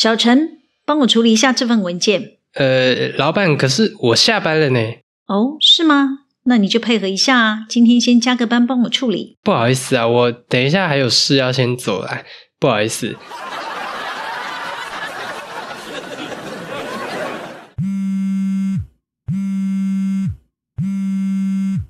[0.00, 2.34] 小陈，帮我处理一下这份文件。
[2.54, 4.78] 呃，老板，可是我下班了呢。
[5.26, 6.20] 哦，是吗？
[6.44, 7.66] 那你就配合一下啊。
[7.68, 9.36] 今天先加个班帮我处理。
[9.42, 12.22] 不好意思啊，我等一下还有事要先走了，
[12.60, 13.16] 不好意思。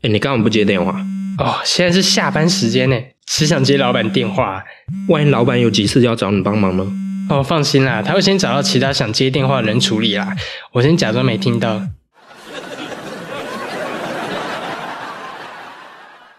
[0.00, 0.98] 哎，你干嘛不接电话？
[1.36, 4.64] 哦，现在是下班时间呢，只想接老板电话。
[5.08, 6.90] 万一老板有急事要找你帮忙呢？
[7.28, 10.34] 哦，放心啦，他会先找到其他想接电话的人处理啦。
[10.72, 11.82] 我先假装没听到。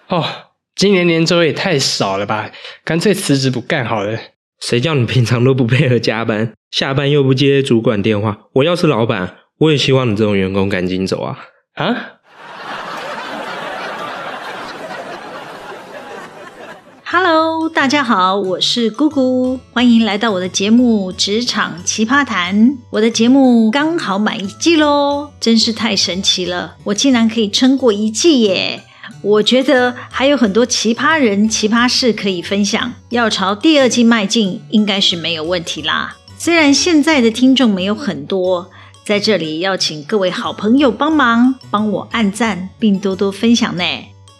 [0.08, 0.26] 哦，
[0.76, 2.50] 今年年终也太少了吧？
[2.84, 4.18] 干脆辞职不干好了。
[4.60, 8.40] 谁叫你平常都不配合加班，下班又不接主管电话？
[8.54, 11.38] 我要是老板，我也希望你这种员工赶紧走啊！
[11.76, 11.96] 啊
[17.06, 22.70] ？Hello，大家好，我是姑姑，欢迎来到我的节目《职场奇葩谈》。
[22.92, 28.84] 我的节目刚好满一季喽，真是太神奇了，我竟然可以撑过一季耶！
[29.22, 36.16] 我觉得还有很多奇葩人、奇葩事可以分享，要朝第二季迈进，应该是没有问题啦。
[36.38, 38.70] 虽然现在的听众没有很多，
[39.04, 43.84] 在这里要请各位好朋友帮忙，帮我按赞并多多分享呢。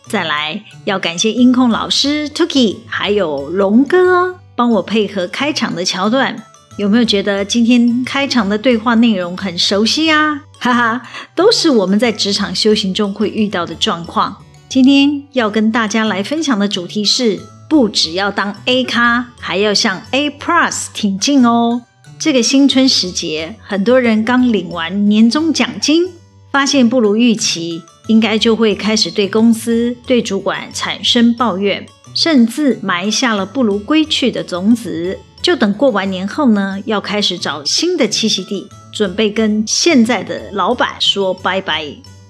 [0.10, 6.36] 再来要感谢音控老师 Tuki，还有龙哥帮我配合开场的桥段。
[6.78, 10.42] 有没有觉得今天开场的对话内容很熟悉啊？
[10.60, 11.02] 哈哈，
[11.36, 14.36] 都是我们在职场修行中会遇到的状况。
[14.68, 21.84] 今天要跟大家来分享的主题是：不只要当 A 咖，还要向 A Plus 挺进哦。
[22.18, 26.10] 这个新春时节，很多人刚领完年终奖金，
[26.52, 27.84] 发现不如预期。
[28.08, 35.20] 应该就会开始对公司、对主管产生抱怨，甚至埋下了不如归去的种子。
[35.44, 41.86] 就等过完年后呢，要开始找新的栖息地，准备跟现在的老板说拜拜。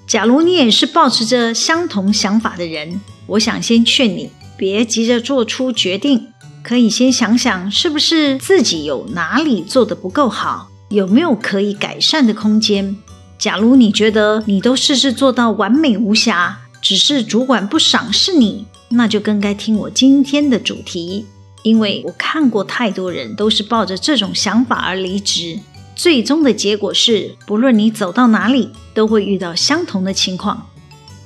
[0.05, 6.27] 假如你也是抱持着相同想法的人，我想先劝你，别急着做出决定，
[6.61, 12.97] 可以先想想是不是自己有哪里做得不够好，有没有可以改善的空间。
[13.39, 21.25] 假如你觉得你都事事做到完美无瑕，只是主管不赏识你，那就更该听我今天的主题。
[21.63, 25.57] 因为我看过太多人都是抱着这种想法而离职，
[25.95, 30.67] 最终的结果是，不论你走到哪里，都会遇到相同的情况。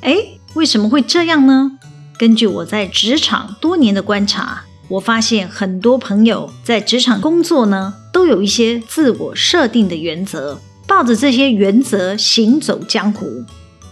[0.01, 1.79] 诶，为什么会这样呢？
[2.19, 10.59] 根据我在职场多年的观察，我发现很多朋友在职场工作呢，都有一些自我设定的原则。
[10.87, 13.43] 抱着这些原则行走江湖，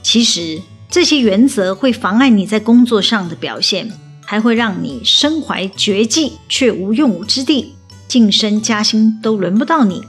[0.03, 3.91] 其实这些原则会妨碍你在工作上的表现，
[4.25, 7.75] 还会让你身怀绝技却无用武之地，
[8.07, 10.03] 晋升加薪都轮不到你。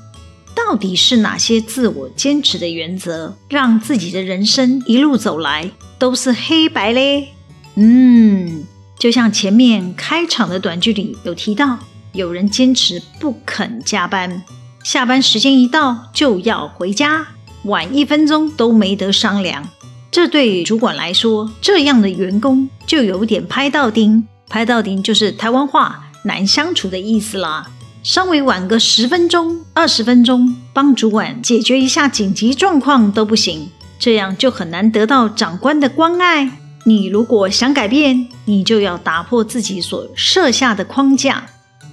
[0.55, 7.29] 到底是哪些自我坚持的原则，让自己的人生一路走来都是黑白嘞？
[7.75, 8.65] 嗯，
[8.99, 11.79] 就像前面开场的短剧里有提到，
[12.13, 14.43] 有人坚持不肯加班。
[14.83, 17.27] 下班时间一到就要回家，
[17.65, 19.69] 晚一分钟都没得商量。
[20.11, 24.27] 这对主管来说，这样的员工就有点拍到钉。
[24.49, 27.71] 拍到钉就是台湾话难相处的意思啦。
[28.03, 36.59] 稍微晚个十分钟、二十分钟，帮主管解决一下紧急状况都不行，这样就很难得到长官的关爱。
[36.85, 41.47] 你如果想改变，你就要打破自己所设下的框架。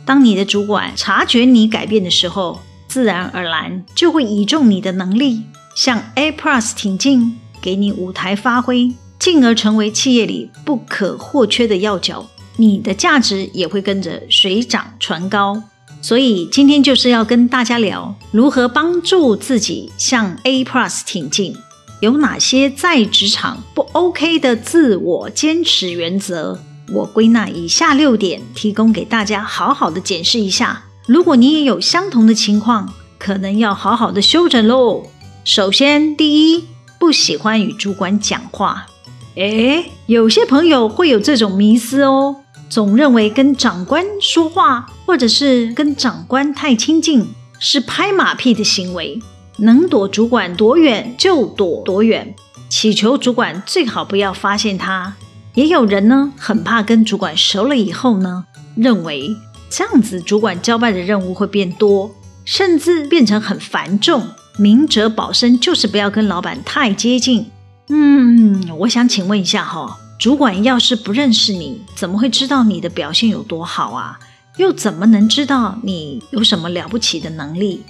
[0.04, 5.44] 当你的主管察觉你改变的时候，自然而然就会倚重你的能力，
[5.76, 12.28] 向 A Plus 挺进，给你舞台发挥，进而成为企业里不可或缺的要角。
[12.58, 15.62] 你的价值也会跟着水涨船高。
[16.02, 21.56] 所以今天就是要跟大家聊如何帮助自己向 A Plus 挺进，
[22.02, 26.60] 有哪些在职场不 OK 的自我坚持原则。
[26.92, 30.86] 我归纳以下六点，提供给大家好好的检视一下。
[31.10, 35.08] 如果你也有相同的情况，可能要好好的修整喽。
[35.44, 36.66] 首先，第一，
[37.00, 38.86] 不喜欢与主管讲话。
[39.34, 42.36] 诶，有些朋友会有这种迷思哦，
[42.70, 47.26] 总认为跟长官说话，或者是跟长官太亲近，
[47.58, 49.20] 是拍马屁的行为，
[49.58, 52.36] 能躲主管多远就躲多远，
[52.70, 55.16] 祈求主管最好不要发现他。
[55.56, 58.46] 也有人呢，很怕跟主管熟了以后呢，
[58.76, 59.36] 认为。
[59.70, 62.14] 这样子，主管交办的任务会变多，
[62.44, 64.28] 甚至变成很繁重。
[64.58, 67.50] 明哲保身就是不要跟老板太接近。
[67.88, 74.20] 嗯，我想请问一下哈，主管要是不认识你，怎么会知道你的表现有多好啊？
[74.58, 77.84] 又怎么能知道你有什么了不起的能力？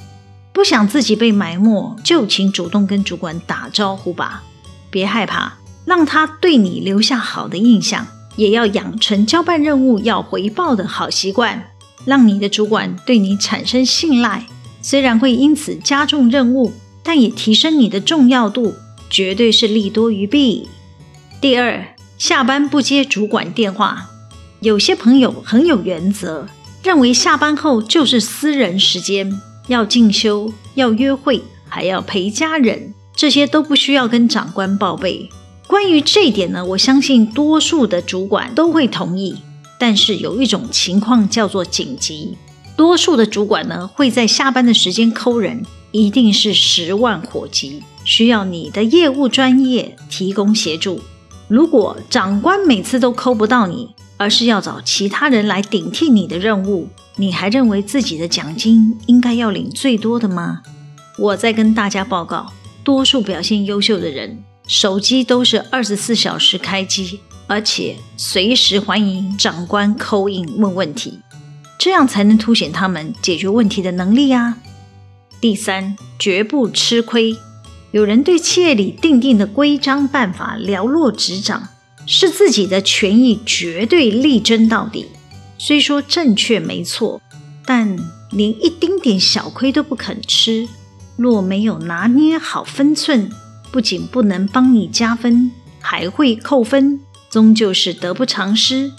[0.54, 4.44] 不想自己被埋没，就请主动跟主管打招呼吧。
[4.92, 5.54] 别害怕，
[5.86, 8.06] 让他对你留下好的印象，
[8.36, 11.69] 也要养成交办任务要回报的好习惯，
[12.06, 14.46] 让你的主管对你产生信赖。
[14.81, 16.72] 虽然会因此加重任务，
[17.04, 18.74] 但也提升你的重要度，
[19.10, 20.68] 绝对是利多于弊。
[21.42, 21.86] 第二，
[22.18, 24.10] 下班不接主管电话。
[24.62, 26.48] 有些朋友很有原则，
[26.84, 29.40] 认为下班后就是私人时间。
[29.68, 35.30] 要进修，要约会，还要陪家人，这些都不需要跟长官报备。
[35.68, 39.36] 关于这一点呢，我相信多数的主管都会同意。
[39.80, 42.38] 但是有一种情况叫做紧急，
[42.78, 51.02] 多数的主管呢会在下班的时间抠人，一定是十万火急，需要你的业务专业提供协助。
[51.48, 60.62] 如果长官每次都抠不到你，而是要找其他人来顶替你的任务，你还认为自己的奖金应该要领最多的吗？
[61.18, 62.52] 我再跟大家报告，
[62.84, 71.19] 多数表现优秀的人，手机都是二十四小时开机，而且随时欢迎长官扣印问问题，
[71.80, 74.60] 这样才能凸显他们解决问题的能力啊。
[75.42, 77.36] 第三，绝不吃亏。
[77.90, 81.69] 有人对企业里定定的规章办法了若指掌。
[82.12, 85.06] 是自己的权益绝对力争到底，
[85.60, 87.22] 虽说正确没错，
[87.68, 87.95] 但
[88.31, 90.68] 连一丁点小亏都不肯吃。
[91.18, 93.30] 若没有拿捏好分寸，
[93.72, 97.00] 不仅不能帮你加分，还会扣分，
[97.30, 98.92] 终究是得不偿失。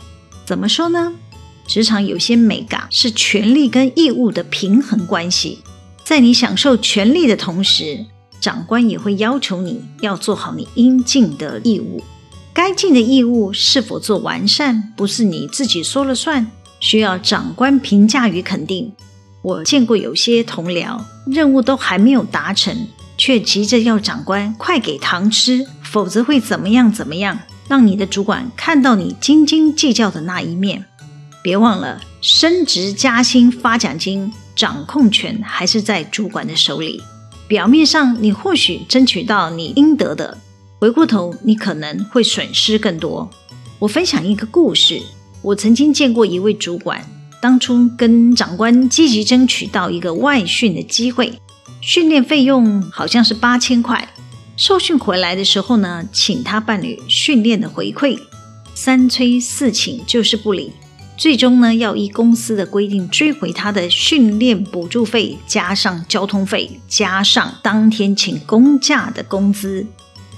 [0.45, 1.13] 怎么说呢？
[1.67, 5.59] 职场有些美感是权利跟义务的平衡关系，
[6.05, 8.07] 在你享受权利的同时，
[8.41, 12.03] 长官也会要求你要做好你应尽的义务。
[12.53, 16.51] 该尽的义务是否做完善，不是你自己说了算，
[16.81, 18.93] 需要长官评价与肯定。
[19.43, 27.39] 我见过有些同僚，任务都还没有达成，却急着要长官快给糖吃，否则会怎么样怎么样，
[27.71, 30.85] 让你的主管看到你斤斤计较的那一面。
[31.41, 37.01] 别忘了，升职加薪发奖金，掌控权还是在主管的手里。
[37.47, 40.37] 表面上你或许争取到你应得的。
[40.81, 43.31] 回过头，你可能会损失更多。
[43.79, 45.01] 我分享一个故事：
[45.41, 47.01] 我曾经见过一位主管，
[47.41, 51.41] 当初跟长官积极争取到一个外训的机会，
[51.81, 54.09] 训练费用好像是八千块。
[54.61, 58.21] 受训回来的时候呢，请他伴侣训练的回馈，
[58.75, 60.71] 三催四请就是不理。
[61.17, 69.87] 最终呢，要依公司的规定追回他的训练补助费，加上交通费，加上当天请公假的工资。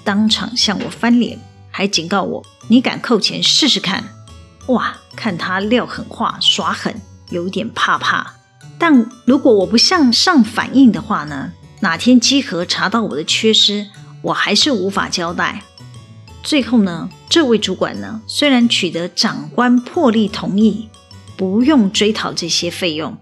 [0.04, 1.36] 当场向我翻脸，
[1.72, 4.04] 还警告我：“你敢扣钱试试看？”
[4.68, 6.94] 哇，看他撂狠话、耍狠，
[7.30, 8.34] 有点怕怕。
[8.78, 11.50] 但如果我不向上反映的话呢？
[11.80, 13.88] 哪天稽核查到我的缺失，
[14.22, 15.62] 我还是无法交代。
[16.42, 20.88] 最后呢，这位主管呢，虽然取得长官破例同意，
[21.36, 23.16] 不用追讨这些费用，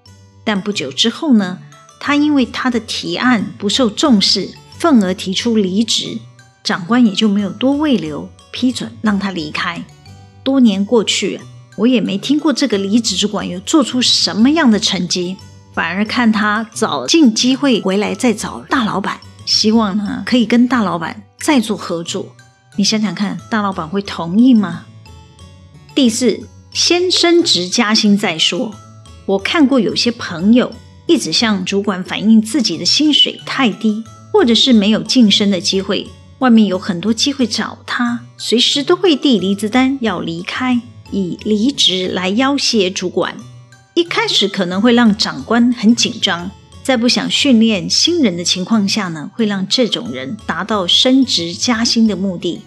[0.44, 1.58] 但不久之后呢，
[1.98, 6.18] 他因为他的提案不受重视，愤而提出离职。
[6.62, 9.84] 长官也就没有多慰留，批准让他离开。
[10.42, 11.40] 多年过去，
[11.76, 15.36] 我也没听过这个离职主管有做出什么样的成绩，
[15.74, 22.36] 反而看他找尽机会回来再找大老板，希望呢可以跟大老板再做合作。
[22.76, 24.84] 你想想看，大老板会同意吗？
[25.92, 28.72] 第四，先升职加薪再说。
[29.26, 30.72] 我看过有些朋友
[31.08, 36.06] 一直向主管反映自己的薪水太低，或者是没有晋升的机会。
[36.38, 40.80] 外面有很多机会找他，随时都会递离职单要离开，
[41.10, 43.36] 以离职来要挟主管。
[43.94, 46.52] 一开始可能会让长官很紧张，
[46.90, 52.62] 在不想训练新人的情况下呢，会让这种人达到升职加薪的目的。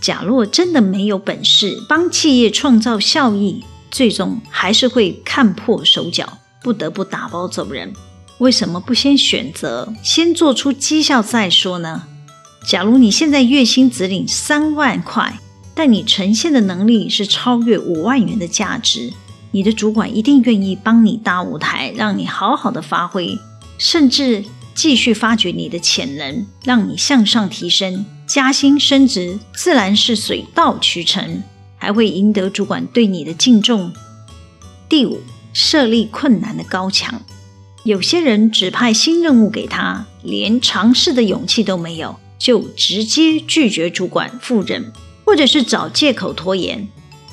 [0.00, 7.92] 假若真的没有本事帮企业创造效益，最终还是会看破手脚，不得不打包走人。
[8.38, 12.02] 为什么不先选择先做出绩效再说呢？
[12.68, 15.38] 假如你现在月薪只领三万块，
[15.72, 19.12] 但你呈现的能力是超越五万元的价值，
[19.50, 23.38] 你的主管一定愿意帮你搭舞台，让你好好的发挥，
[23.78, 31.42] 甚至继续发掘你的潜能，让你向上提升，加薪升职自然是水到渠成，
[31.78, 33.92] 还会赢得主管对你的敬重。
[34.88, 35.20] 第五，
[35.52, 37.22] 设立困难的高墙，
[37.84, 42.16] 有些人指派新任务给他，连尝试的勇气都没有。
[42.38, 44.92] 就直接拒绝主管赴任，
[45.24, 46.86] 或者是找借口拖延。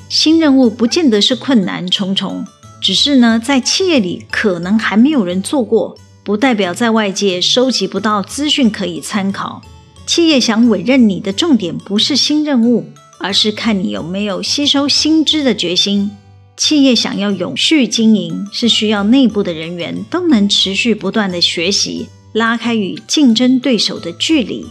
[0.08, 2.44] 新任务不见得是困难重重，
[2.80, 9.62] 只是呢，在企业里可能还没有人做过，不代表在外界收集不到资讯可以参考。
[10.06, 12.84] 企业想委任你的重点不是新任务，
[13.18, 16.10] 而是看你有没有吸收新知的决心。
[16.56, 24.66] 企业想要永续经营，是需要内部的人员都能持续不断的学习，拉开与竞争对手的距离，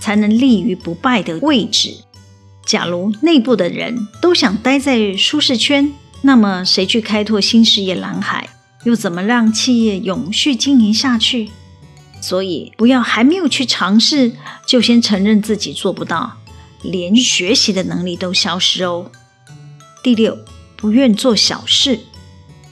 [0.00, 1.94] 才能立于不败的位置。
[2.68, 8.46] 假如内部的人都想待在舒适圈，那么谁去开拓新事业蓝海？
[8.84, 11.48] 又怎么让企业永续经营下去？
[12.20, 14.32] 所以，不要还没有去尝试，
[14.66, 16.36] 就先承认自己做不到，
[16.82, 19.10] 连学习的能力都消失哦。
[20.02, 20.36] 第六，
[20.76, 22.00] 不愿做小事。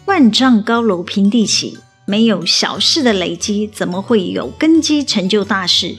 [0.04, 5.96] 万丈高楼平地起，没有小事的累积，怎么会有根基成就大事？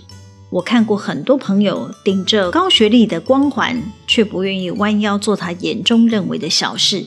[0.50, 7.06] 我看过很多朋友顶着高学历的光环，却不愿意弯腰做他眼中认为的小事。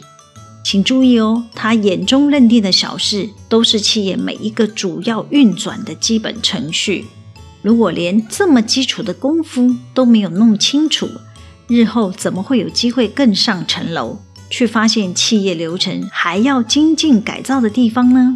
[0.62, 7.06] 请注意哦，他眼中认定的小事，都是企业每一个主要运转的基本程序。
[7.62, 11.08] 如果连这么基础的功夫都没有弄清楚，
[11.66, 14.18] 日后怎么会有机会更上层楼，
[14.50, 18.34] 去发现企业流程还要精进改造的地方呢？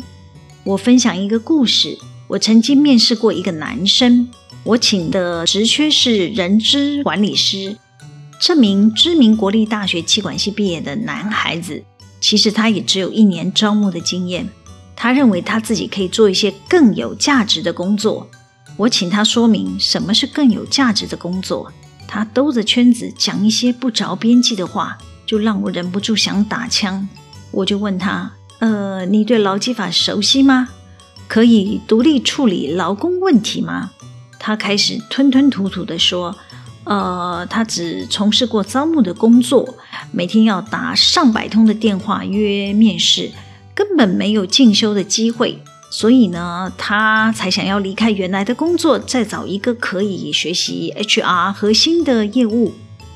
[0.64, 4.28] 我分享一个故事，我曾经面试过一个男生，
[4.64, 7.76] 我请的职缺是人资管理师，
[8.40, 11.84] 这名知名国立大学企管系毕业的男孩子。
[12.20, 14.48] 其实他也只有一年招募的经验，
[14.96, 18.26] 他认为他自己可以做一些更有价值的工作。
[18.78, 21.70] 我请他说明什么是更有价值的工作，
[22.08, 27.06] 他兜着圈子讲一些不着边际的话，就让我忍不住想打枪。
[27.50, 30.70] 我就问他：“呃，你对劳基法熟悉吗？
[31.28, 33.90] 可以独立处理劳工问题吗？”
[34.38, 36.34] 他开始吞吞吐吐地说。
[36.86, 39.74] 呃，他只从事过招募的工作，
[40.12, 43.30] 每天要打上百通的电话约面试，
[43.74, 45.58] 根本没有进修的机会，
[45.90, 52.74] 所以呢，他才想要离开原来的工作，再找一个可以学习 HR 核心的业务。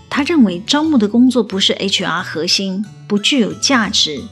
[0.09, 4.23] 他认为招募的工作不是 HR 核心，不具有价值。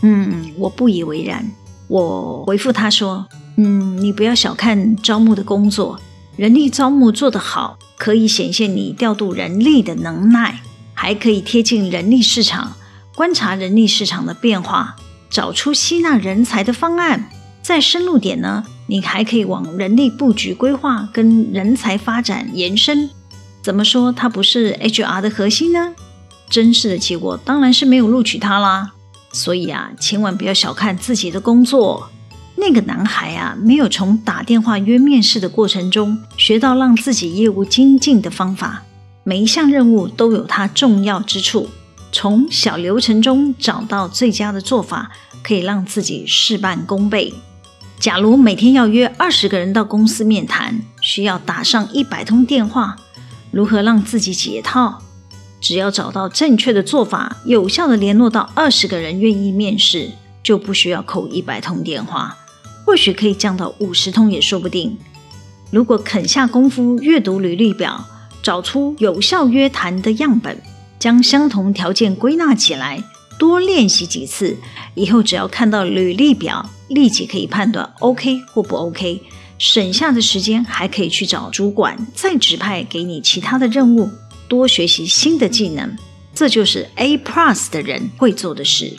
[0.00, 1.48] 嗯，我不以为然。
[1.88, 6.00] 我回复他说：“嗯，你不要小看招募的工作，
[6.36, 10.60] 人力招募做得好。”可以显现你调度人力的能耐，
[10.92, 12.72] 还可以贴近人力市场，
[13.14, 14.96] 观察人力市场的变化，
[15.30, 17.30] 找出吸纳人才的方案。
[17.62, 23.08] 再深入点呢，你还可以往人力布局规划跟人才发展延伸。
[23.62, 25.94] 怎么说它不是 HR 的核心呢？
[26.50, 28.94] 真实的结果当然是没有录取他啦。
[29.32, 32.10] 所以啊，千万不要小看自己的工作。
[32.56, 38.84] 那个男孩啊，没有从打电话约面试的过程中学到让自己业务精进的方法。
[39.24, 41.68] 每一项任务都有它重要之处，
[42.12, 45.10] 从小流程中找到最佳的做法，
[45.42, 47.34] 可以让自己事半功倍。
[47.98, 52.96] 假如每天要约二十个人到公司面谈，需要打上一百通电话，
[53.50, 55.00] 如何让自己解套？
[55.62, 60.10] 只要找到正确的做法，有效的联络到二十个人愿意面试，
[60.42, 62.36] 就不需要扣一百通电话。
[62.84, 64.98] 或许可以降到五十通也说不定。
[65.70, 68.04] 如果肯下功夫阅读履历表，
[68.42, 70.60] 找出有效约谈的样本，
[70.98, 73.04] 将相同条件归纳起来，
[73.38, 74.56] 多练习几次，
[74.94, 79.22] 以后只要看到履历表，立即可以判断 OK 或不 OK。
[79.58, 84.10] 省下的时间还可以去找主管再指派给你其他的任务，
[84.52, 85.96] 多学习新的技能。
[86.34, 88.92] 这就是 A Plus 的人会做的事。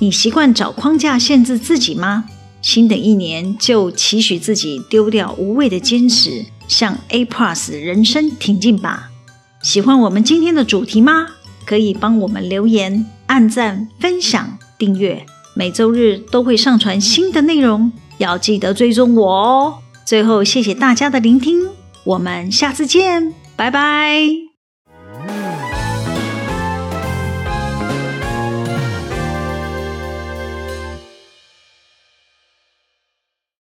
[0.00, 2.24] 你习惯找框架限制自己吗？
[2.60, 9.10] 新的一年，就期许自己丢掉无谓的坚持，向 A Plus 人生挺进吧！
[9.62, 11.28] 喜欢我们今天的主题吗？
[11.64, 15.24] 可以帮我们留言、按赞、分享、订阅，
[15.54, 19.74] 每周日都会上传新的内容，要记得追踪我哦！
[20.04, 21.68] 最后，谢谢大家的聆听，
[22.04, 24.51] 我们下次见，拜拜。